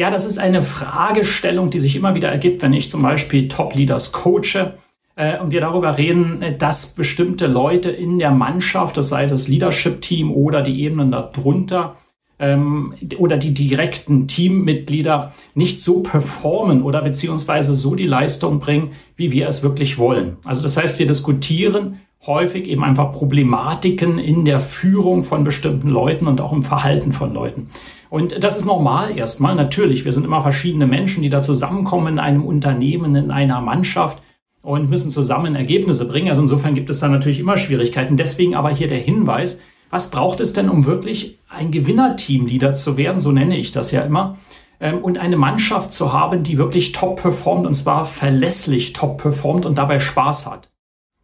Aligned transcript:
Ja, 0.00 0.10
das 0.10 0.24
ist 0.24 0.38
eine 0.38 0.62
Fragestellung, 0.62 1.68
die 1.68 1.78
sich 1.78 1.94
immer 1.94 2.14
wieder 2.14 2.30
ergibt, 2.30 2.62
wenn 2.62 2.72
ich 2.72 2.88
zum 2.88 3.02
Beispiel 3.02 3.48
Top-Leaders 3.48 4.12
coache 4.12 4.78
äh, 5.14 5.38
und 5.38 5.50
wir 5.50 5.60
darüber 5.60 5.98
reden, 5.98 6.40
äh, 6.40 6.56
dass 6.56 6.94
bestimmte 6.94 7.46
Leute 7.46 7.90
in 7.90 8.18
der 8.18 8.30
Mannschaft, 8.30 8.96
das 8.96 9.10
sei 9.10 9.26
das 9.26 9.46
Leadership-Team 9.46 10.32
oder 10.32 10.62
die 10.62 10.80
Ebenen 10.84 11.10
darunter, 11.10 11.96
ähm, 12.38 12.94
oder 13.18 13.36
die 13.36 13.52
direkten 13.52 14.26
Teammitglieder 14.26 15.34
nicht 15.54 15.82
so 15.82 16.02
performen 16.02 16.82
oder 16.82 17.02
beziehungsweise 17.02 17.74
so 17.74 17.94
die 17.94 18.06
Leistung 18.06 18.58
bringen, 18.58 18.92
wie 19.16 19.32
wir 19.32 19.48
es 19.48 19.62
wirklich 19.62 19.98
wollen. 19.98 20.38
Also 20.46 20.62
das 20.62 20.78
heißt, 20.78 20.98
wir 20.98 21.04
diskutieren 21.04 22.00
häufig 22.26 22.68
eben 22.68 22.84
einfach 22.84 23.12
Problematiken 23.12 24.18
in 24.18 24.44
der 24.44 24.60
Führung 24.60 25.22
von 25.22 25.44
bestimmten 25.44 25.88
Leuten 25.88 26.26
und 26.26 26.40
auch 26.40 26.52
im 26.52 26.62
Verhalten 26.62 27.12
von 27.12 27.32
Leuten. 27.32 27.68
Und 28.10 28.42
das 28.42 28.56
ist 28.56 28.66
normal 28.66 29.16
erstmal. 29.16 29.54
Natürlich, 29.54 30.04
wir 30.04 30.12
sind 30.12 30.26
immer 30.26 30.42
verschiedene 30.42 30.86
Menschen, 30.86 31.22
die 31.22 31.30
da 31.30 31.40
zusammenkommen 31.42 32.14
in 32.14 32.18
einem 32.18 32.44
Unternehmen, 32.44 33.14
in 33.14 33.30
einer 33.30 33.60
Mannschaft 33.60 34.22
und 34.62 34.90
müssen 34.90 35.10
zusammen 35.10 35.54
Ergebnisse 35.54 36.06
bringen. 36.06 36.28
Also 36.28 36.42
insofern 36.42 36.74
gibt 36.74 36.90
es 36.90 37.00
da 37.00 37.08
natürlich 37.08 37.40
immer 37.40 37.56
Schwierigkeiten. 37.56 38.16
Deswegen 38.16 38.54
aber 38.54 38.70
hier 38.70 38.88
der 38.88 38.98
Hinweis, 38.98 39.62
was 39.88 40.10
braucht 40.10 40.40
es 40.40 40.52
denn, 40.52 40.68
um 40.68 40.86
wirklich 40.86 41.38
ein 41.48 41.70
Gewinnerteamleader 41.70 42.74
zu 42.74 42.96
werden? 42.96 43.18
So 43.18 43.32
nenne 43.32 43.56
ich 43.56 43.72
das 43.72 43.92
ja 43.92 44.02
immer. 44.02 44.36
Ähm, 44.80 44.98
und 44.98 45.18
eine 45.18 45.36
Mannschaft 45.36 45.92
zu 45.92 46.12
haben, 46.12 46.42
die 46.42 46.58
wirklich 46.58 46.92
top 46.92 47.22
performt 47.22 47.66
und 47.66 47.74
zwar 47.74 48.04
verlässlich 48.04 48.92
top 48.92 49.18
performt 49.18 49.64
und 49.64 49.78
dabei 49.78 49.98
Spaß 49.98 50.50
hat. 50.50 50.69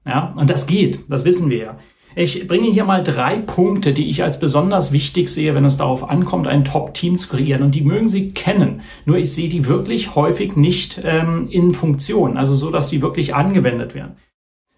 Ja, 0.06 0.32
und 0.36 0.48
das 0.48 0.66
geht, 0.66 1.00
das 1.08 1.24
wissen 1.24 1.50
wir 1.50 1.58
ja. 1.58 1.78
Ich 2.18 2.48
bringe 2.48 2.70
hier 2.70 2.84
mal 2.84 3.04
drei 3.04 3.36
Punkte, 3.36 3.92
die 3.92 4.08
ich 4.08 4.22
als 4.22 4.40
besonders 4.40 4.90
wichtig 4.90 5.28
sehe, 5.28 5.54
wenn 5.54 5.66
es 5.66 5.76
darauf 5.76 6.08
ankommt, 6.08 6.46
ein 6.46 6.64
Top-Team 6.64 7.18
zu 7.18 7.28
kreieren. 7.28 7.62
Und 7.62 7.74
die 7.74 7.82
mögen 7.82 8.08
Sie 8.08 8.30
kennen. 8.30 8.80
Nur 9.04 9.18
ich 9.18 9.32
sehe 9.32 9.50
die 9.50 9.66
wirklich 9.66 10.14
häufig 10.14 10.56
nicht 10.56 10.98
ähm, 11.04 11.48
in 11.50 11.74
Funktion, 11.74 12.38
also 12.38 12.54
so, 12.54 12.70
dass 12.70 12.88
sie 12.88 13.02
wirklich 13.02 13.34
angewendet 13.34 13.94
werden. 13.94 14.16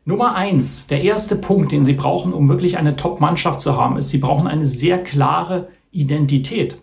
Nummer 0.04 0.34
eins, 0.34 0.88
der 0.88 1.02
erste 1.04 1.36
Punkt, 1.36 1.70
den 1.70 1.84
Sie 1.84 1.92
brauchen, 1.92 2.32
um 2.32 2.48
wirklich 2.48 2.76
eine 2.76 2.96
Top-Mannschaft 2.96 3.60
zu 3.60 3.76
haben, 3.76 3.98
ist, 3.98 4.10
Sie 4.10 4.18
brauchen 4.18 4.48
eine 4.48 4.66
sehr 4.66 4.98
klare 4.98 5.68
Identität. 5.92 6.82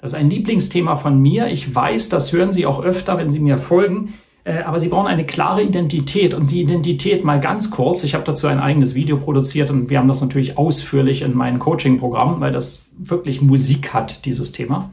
Das 0.00 0.12
ist 0.12 0.18
ein 0.18 0.30
Lieblingsthema 0.30 0.96
von 0.96 1.20
mir. 1.20 1.48
Ich 1.48 1.74
weiß, 1.74 2.08
das 2.08 2.32
hören 2.32 2.50
Sie 2.50 2.64
auch 2.64 2.82
öfter, 2.82 3.18
wenn 3.18 3.30
Sie 3.30 3.40
mir 3.40 3.58
folgen. 3.58 4.14
Äh, 4.44 4.62
aber 4.62 4.80
sie 4.80 4.88
brauchen 4.88 5.06
eine 5.06 5.24
klare 5.24 5.62
Identität 5.62 6.34
und 6.34 6.50
die 6.50 6.62
Identität 6.62 7.24
mal 7.24 7.40
ganz 7.40 7.70
kurz. 7.70 8.02
Ich 8.04 8.14
habe 8.14 8.24
dazu 8.24 8.48
ein 8.48 8.60
eigenes 8.60 8.94
Video 8.94 9.16
produziert 9.16 9.70
und 9.70 9.88
wir 9.88 9.98
haben 9.98 10.08
das 10.08 10.20
natürlich 10.20 10.58
ausführlich 10.58 11.22
in 11.22 11.34
meinem 11.34 11.58
Coaching-Programm, 11.58 12.40
weil 12.40 12.52
das 12.52 12.88
wirklich 12.98 13.40
Musik 13.40 13.94
hat, 13.94 14.24
dieses 14.24 14.52
Thema. 14.52 14.92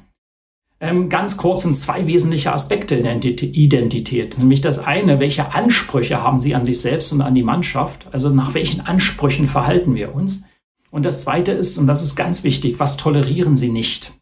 Ähm, 0.82 1.10
ganz 1.10 1.36
kurz 1.36 1.64
sind 1.64 1.76
zwei 1.76 2.08
wesentliche 2.08 2.54
Aspekte 2.54 2.96
in 2.96 3.04
der 3.04 3.16
Identität. 3.16 4.38
Nämlich 4.38 4.62
das 4.62 4.80
eine, 4.80 5.20
welche 5.20 5.54
Ansprüche 5.54 6.24
haben 6.24 6.40
Sie 6.40 6.56
an 6.56 6.66
sich 6.66 6.80
selbst 6.80 7.12
und 7.12 7.22
an 7.22 7.36
die 7.36 7.44
Mannschaft? 7.44 8.08
Also 8.12 8.30
nach 8.30 8.54
welchen 8.54 8.82
Ansprüchen 8.82 9.48
verhalten 9.48 9.96
wir 9.96 10.16
uns? 10.16 10.46
Und 10.90 11.06
das 11.06 11.24
zweite 11.24 11.52
ist, 11.52 11.78
und 11.78 11.88
das 11.88 12.02
ist 12.02 12.16
ganz 12.16 12.44
wichtig, 12.44 12.80
was 12.80 12.98
tolerieren 12.98 13.58
Sie 13.58 13.70
nicht? 13.70 14.14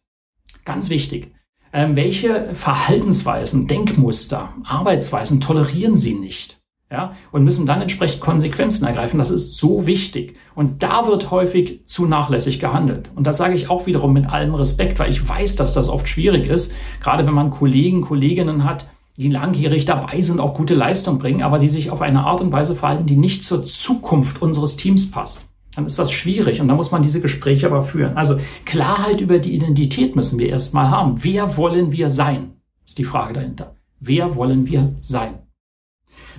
Ganz 0.66 0.90
wichtig. 0.90 1.32
Ähm, 1.74 1.96
welche 1.96 2.54
Verhaltensweisen, 2.54 3.68
Denkmuster, 3.68 4.54
Arbeitsweisen 4.64 5.42
tolerieren 5.42 5.98
Sie 5.98 6.16
nicht? 6.16 6.58
Ja, 6.90 7.16
und 7.34 7.44
müssen 7.44 7.66
dann 7.66 7.82
entsprechend 7.82 8.22
Konsequenzen 8.22 8.86
ergreifen. 8.86 9.18
Das 9.18 9.30
ist 9.30 9.58
so 9.58 9.86
wichtig. 9.86 10.38
Und 10.56 10.84
da 10.84 11.06
wird 11.06 11.32
häufig 11.32 11.86
zu 11.86 12.06
nachlässig 12.06 12.62
gehandelt. 12.62 13.12
Und 13.14 13.28
das 13.28 13.36
sage 13.36 13.56
ich 13.56 13.70
auch 13.70 13.88
wiederum 13.88 14.14
mit 14.14 14.30
allem 14.30 14.56
Respekt, 14.56 14.98
weil 14.98 15.12
ich 15.12 15.28
weiß, 15.28 15.58
dass 15.58 15.74
das 15.74 15.90
oft 15.90 16.08
schwierig 16.08 16.48
ist. 16.48 16.74
Gerade 17.02 17.26
wenn 17.28 17.34
man 17.34 17.52
Kollegen, 17.52 18.02
Kolleginnen 18.02 18.64
hat, 18.64 18.90
die 19.18 19.28
langjährig 19.28 19.84
dabei 19.84 20.22
sind, 20.22 20.40
auch 20.40 20.54
gute 20.54 20.76
Leistung 20.76 21.20
bringen, 21.20 21.44
aber 21.44 21.58
die 21.60 21.68
sich 21.68 21.92
auf 21.92 22.02
eine 22.02 22.24
Art 22.24 22.40
und 22.40 22.54
Weise 22.54 22.76
verhalten, 22.76 23.06
die 23.06 23.18
nicht 23.18 23.44
zur 23.44 23.66
Zukunft 23.66 24.42
unseres 24.42 24.78
Teams 24.78 25.12
passt 25.12 25.47
dann 25.78 25.86
ist 25.86 26.00
das 26.00 26.12
schwierig 26.12 26.60
und 26.60 26.70
da 26.70 26.74
muss 26.74 26.92
man 26.92 27.04
diese 27.04 27.22
Gespräche 27.22 27.68
aber 27.68 27.84
führen. 27.84 28.18
Also 28.18 28.40
Klarheit 28.66 29.22
über 29.22 29.38
die 29.38 29.54
Identität 29.54 30.16
müssen 30.16 30.40
wir 30.40 30.50
erstmal 30.50 30.90
haben. 30.90 31.24
Wer 31.24 31.56
wollen 31.56 31.92
wir 31.92 32.10
sein? 32.10 32.54
Ist 32.84 32.98
die 32.98 33.04
Frage 33.04 33.36
dahinter. 33.36 33.76
Wer 34.00 34.36
wollen 34.36 34.66
wir 34.66 34.96
sein? 35.02 35.36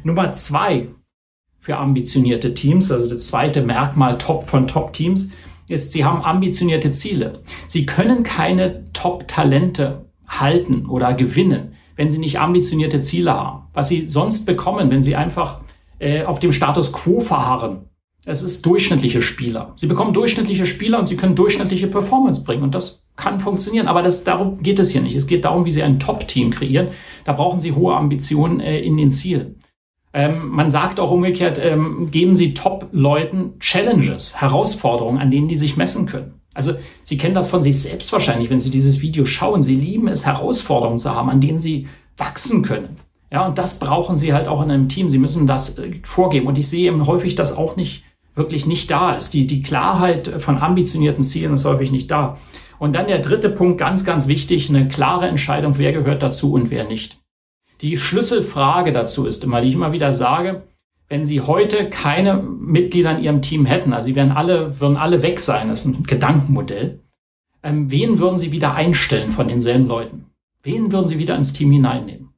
Nummer 0.03 0.33
zwei 0.33 0.89
für 1.61 1.77
ambitionierte 1.77 2.53
Teams, 2.53 2.91
also 2.91 3.09
das 3.09 3.29
zweite 3.29 3.63
Merkmal 3.63 4.19
Top 4.19 4.49
von 4.49 4.67
Top-Teams, 4.67 5.31
ist, 5.69 5.93
sie 5.93 6.05
haben 6.05 6.25
ambitionierte 6.25 6.91
Ziele. 6.91 7.35
Sie 7.69 7.87
können 7.87 8.25
keine 8.25 8.93
Top-Talente 8.93 10.07
halten 10.27 10.87
oder 10.87 11.15
gewinnen, 11.15 11.75
wenn 11.95 12.11
sie 12.11 12.19
nicht 12.19 12.41
ambitionierte 12.41 13.03
Ziele 13.03 13.35
haben. 13.35 13.69
Was 13.73 13.89
sie 13.89 14.09
sonst 14.09 14.47
bekommen, 14.47 14.91
wenn 14.91 15.05
sie 15.05 15.15
einfach 15.15 15.61
äh, 16.01 16.25
auf 16.25 16.41
dem 16.41 16.51
Status 16.51 16.93
quo 16.93 17.21
verharren, 17.21 17.85
es 18.29 18.43
ist 18.43 18.65
durchschnittliche 18.67 19.23
Spieler. 19.23 19.73
Sie 19.77 19.87
bekommen 19.87 20.13
durchschnittliche 20.13 20.67
Spieler 20.67 20.99
und 20.99 21.07
sie 21.07 21.17
können 21.17 21.35
durchschnittliche 21.35 21.87
Performance 21.87 22.45
bringen 22.45 22.63
und 22.63 22.75
das 22.75 23.03
kann 23.17 23.41
funktionieren. 23.41 23.89
Aber 23.89 24.03
das, 24.03 24.23
darum 24.23 24.63
geht 24.63 24.79
es 24.79 24.91
hier 24.91 25.01
nicht. 25.01 25.17
Es 25.17 25.27
geht 25.27 25.45
darum, 25.45 25.65
wie 25.65 25.73
Sie 25.73 25.83
ein 25.83 25.99
Top-Team 25.99 26.51
kreieren. 26.51 26.89
Da 27.25 27.33
brauchen 27.33 27.59
Sie 27.59 27.73
hohe 27.73 27.97
Ambitionen 27.97 28.61
äh, 28.61 28.81
in 28.81 28.99
den 28.99 29.11
Zielen. 29.11 29.61
Ähm, 30.13 30.49
man 30.49 30.71
sagt 30.71 31.01
auch 31.01 31.11
umgekehrt, 31.11 31.59
ähm, 31.61 32.11
geben 32.11 32.37
Sie 32.37 32.53
Top-Leuten 32.53 33.59
Challenges, 33.61 34.41
Herausforderungen, 34.41 35.19
an 35.19 35.31
denen 35.31 35.49
die 35.49 35.57
sich 35.57 35.79
messen 35.79 36.07
können. 36.07 36.35
Also 36.55 36.75
Sie 37.05 37.17
kennen 37.17 37.35
das 37.35 37.49
von 37.49 37.63
sich 37.63 37.81
selbst 37.81 38.13
wahrscheinlich, 38.13 38.51
wenn 38.51 38.61
Sie 38.61 38.71
dieses 38.71 39.01
Video 39.01 39.25
schauen. 39.25 39.63
Sie 39.63 39.75
lieben 39.75 40.07
es, 40.07 40.27
Herausforderungen 40.27 40.99
zu 40.99 41.15
haben, 41.15 41.31
an 41.31 41.41
denen 41.41 41.59
Sie 41.59 41.89
wachsen 42.19 42.63
können. 42.63 42.99
Ja, 43.33 43.47
und 43.47 43.57
das 43.59 43.79
brauchen 43.79 44.17
Sie 44.17 44.35
halt 44.35 44.49
auch 44.49 44.63
in 44.63 44.71
einem 44.71 44.89
Team. 44.89 45.09
Sie 45.09 45.19
müssen 45.19 45.47
das 45.47 45.79
äh, 45.79 46.01
vorgeben. 46.05 46.47
Und 46.47 46.59
ich 46.59 46.69
sehe 46.69 46.89
eben 46.89 47.07
häufig 47.07 47.35
das 47.35 47.57
auch 47.57 47.77
nicht 47.77 48.05
wirklich 48.39 48.67
nicht 48.67 48.91
da 48.91 49.15
ist. 49.15 49.35
Die, 49.35 49.47
die 49.47 49.63
Klarheit 49.63 50.29
von 50.39 50.57
ambitionierten 50.59 51.25
Zielen 51.25 51.55
ist 51.55 51.67
häufig 51.67 51.91
nicht 51.91 52.11
da. 52.11 52.39
Und 52.79 52.95
dann 52.95 53.09
der 53.09 53.19
dritte 53.19 53.51
Punkt, 53.51 53.79
ganz, 53.79 54.05
ganz 54.05 54.29
wichtig, 54.29 54.71
eine 54.71 54.89
klare 54.89 55.27
Entscheidung, 55.27 55.79
wer 55.79 55.93
gehört 55.93 56.23
dazu 56.23 56.53
und 56.53 56.71
wer 56.71 56.85
nicht. 56.85 57.19
Die 57.81 57.97
Schlüsselfrage 57.97 58.93
dazu 58.93 59.27
ist 59.27 59.45
immer, 59.45 59.61
die 59.61 59.69
ich 59.69 59.75
immer 59.75 59.93
wieder 59.93 60.13
sage, 60.13 60.63
wenn 61.09 61.25
Sie 61.25 61.41
heute 61.41 61.91
keine 61.91 62.37
Mitglieder 62.37 63.17
in 63.17 63.25
Ihrem 63.25 63.43
Team 63.43 63.67
hätten, 63.67 63.93
also 63.93 64.07
Sie 64.07 64.15
wären 64.15 64.33
alle, 64.33 64.81
würden 64.81 64.97
alle 64.97 65.23
weg 65.23 65.41
sein, 65.41 65.69
das 65.69 65.81
ist 65.81 65.87
ein 65.87 66.03
Gedankenmodell, 66.05 67.01
ähm, 67.63 67.91
wen 67.91 68.19
würden 68.19 68.39
Sie 68.39 68.53
wieder 68.53 68.75
einstellen 68.75 69.33
von 69.33 69.49
denselben 69.49 69.87
Leuten? 69.87 70.27
Wen 70.63 70.93
würden 70.93 71.09
Sie 71.09 71.19
wieder 71.19 71.37
ins 71.37 71.53
Team 71.53 71.73
hineinnehmen? 71.73 72.31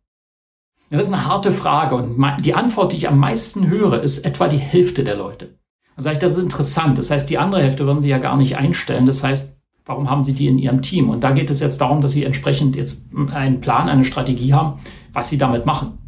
Ja, 0.91 0.99
das 0.99 1.09
ist 1.09 1.12
eine 1.12 1.27
harte 1.27 1.53
Frage 1.53 1.94
und 1.94 2.22
die 2.44 2.55
Antwort, 2.55 2.93
die 2.93 2.97
ich 2.97 3.09
am 3.09 3.19
meisten 3.19 3.69
höre, 3.69 4.03
ist 4.03 4.25
etwa 4.25 4.49
die 4.49 4.59
Hälfte 4.59 5.05
der 5.05 5.17
Leute. 5.17 5.59
Dann 6.00 6.05
sage 6.05 6.15
ich, 6.15 6.21
das 6.21 6.38
ist 6.38 6.43
interessant. 6.43 6.97
Das 6.97 7.11
heißt, 7.11 7.28
die 7.28 7.37
andere 7.37 7.61
Hälfte 7.61 7.84
würden 7.84 8.00
Sie 8.00 8.09
ja 8.09 8.16
gar 8.16 8.38
nicht 8.38 8.56
einstellen. 8.56 9.05
Das 9.05 9.22
heißt, 9.22 9.61
warum 9.84 10.09
haben 10.09 10.22
Sie 10.22 10.33
die 10.33 10.47
in 10.47 10.59
Ihrem 10.59 10.81
Team? 10.81 11.11
Und 11.11 11.22
da 11.22 11.33
geht 11.33 11.50
es 11.50 11.61
jetzt 11.61 11.79
darum, 11.82 12.00
dass 12.00 12.12
Sie 12.12 12.25
entsprechend 12.25 12.75
jetzt 12.75 13.11
einen 13.31 13.61
Plan, 13.61 13.87
eine 13.87 14.06
Strategie 14.06 14.55
haben, 14.55 14.81
was 15.12 15.29
Sie 15.29 15.37
damit 15.37 15.67
machen. 15.67 15.99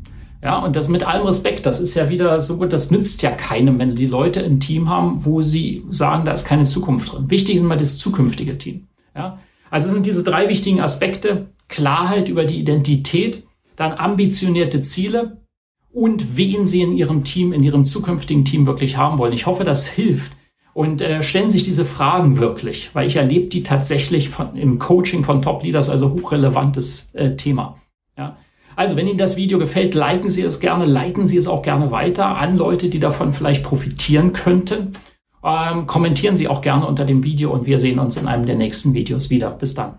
Ja, 0.43 0.61
und 0.61 0.77
das 0.77 0.89
mit 0.89 1.07
allem 1.07 1.27
Respekt, 1.27 1.67
das 1.67 1.83
ist 1.83 1.95
ja 1.95 2.09
wieder 2.09 2.41
so, 2.41 2.57
gut, 2.57 2.73
das 2.73 2.91
nützt 2.91 3.21
ja 3.21 3.33
keinem, 3.33 3.79
wenn 3.79 3.95
die 3.95 4.07
Leute 4.07 4.43
ein 4.43 4.61
Team 4.61 4.89
haben, 4.89 5.27
wo 5.27 5.43
sie 5.43 5.85
sagen, 5.91 6.25
da 6.25 6.33
ist 6.33 6.47
keine 6.47 6.65
Zukunft 6.65 7.13
drin. 7.13 7.29
Wichtig 7.29 7.57
ist 7.57 7.63
immer 7.63 7.77
das 7.77 7.99
zukünftige 7.99 8.57
Team. 8.57 8.87
Ja, 9.15 9.41
also 9.71 9.93
sind 9.93 10.07
diese 10.07 10.25
drei 10.25 10.49
wichtigen 10.49 10.81
Aspekte, 10.81 11.49
Klarheit 11.69 12.31
über 12.31 12.47
die 12.47 12.59
Identität, 12.59 13.45
dann 13.77 13.93
ambitionierte 13.93 14.81
Ziele 14.81 15.42
und 15.93 16.37
wen 16.37 16.67
sie 16.67 16.83
in 16.83 16.97
ihrem 16.97 17.25
Team, 17.25 17.53
in 17.53 17.63
ihrem 17.63 17.85
zukünftigen 17.85 18.45
Team 18.45 18.67
wirklich 18.67 18.97
haben 18.97 19.19
wollen. 19.19 19.33
Ich 19.33 19.47
hoffe, 19.47 19.65
das 19.65 19.89
hilft. 19.89 20.33
Und 20.75 21.03
äh, 21.03 21.23
stellen 21.23 21.51
sich 21.51 21.65
diese 21.65 21.85
Fragen 21.85 22.39
wirklich, 22.39 22.95
weil 22.95 23.07
ich 23.07 23.17
erlebe 23.17 23.49
die 23.49 23.63
tatsächlich 23.63 24.31
von, 24.31 24.57
im 24.57 24.79
Coaching 24.79 25.23
von 25.23 25.43
Top 25.43 25.63
Leaders, 25.63 25.91
also 25.91 26.13
hochrelevantes 26.13 27.15
äh, 27.15 27.37
Thema. 27.37 27.77
Ja. 28.17 28.39
Also, 28.75 28.97
wenn 28.97 29.07
Ihnen 29.07 29.19
das 29.19 29.37
Video 29.37 29.59
gefällt, 29.59 29.95
liken 29.95 30.31
Sie 30.31 30.41
es 30.41 30.61
gerne, 30.61 30.87
leiten 30.87 31.27
Sie 31.27 31.37
es 31.37 31.47
auch 31.47 31.63
gerne 31.63 31.91
weiter 31.91 32.39
an 32.39 32.57
Leute, 32.57 32.89
die 32.89 33.01
davon 33.01 33.35
vielleicht 33.35 33.63
profitieren 33.63 34.33
könnten. 34.33 34.95
Ähm, 35.45 35.87
kommentieren 35.87 36.37
Sie 36.37 36.49
auch 36.49 36.63
gerne 36.63 36.87
unter 36.87 37.05
dem 37.05 37.23
Video 37.23 37.53
und 37.53 37.67
wir 37.67 37.79
sehen 37.79 37.99
uns 37.99 38.17
in 38.17 38.27
einem 38.27 38.47
der 38.47 38.57
nächsten 38.57 38.95
Videos 38.95 39.29
wieder. 39.29 39.51
Bis 39.51 39.75
dann. 39.75 39.99